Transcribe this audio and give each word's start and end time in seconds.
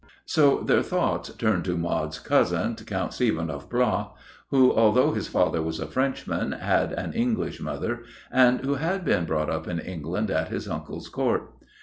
So 0.25 0.61
their 0.63 0.81
thoughts 0.81 1.29
turned 1.37 1.63
to 1.65 1.77
Maud's 1.77 2.17
cousin, 2.17 2.73
Count 2.73 3.13
Stephen 3.13 3.51
of 3.51 3.69
Blois, 3.69 4.07
who, 4.49 4.75
although 4.75 5.11
his 5.11 5.27
father 5.27 5.61
was 5.61 5.79
a 5.79 5.85
Frenchman, 5.85 6.53
had 6.53 6.91
an 6.93 7.13
English 7.13 7.59
mother, 7.61 7.99
and 8.31 8.61
who 8.61 8.73
had 8.73 9.05
been 9.05 9.25
brought 9.25 9.51
up 9.51 9.67
in 9.67 9.77
England 9.77 10.31
at 10.31 10.47
his 10.47 10.67
uncle's 10.67 11.07
Court. 11.07 11.53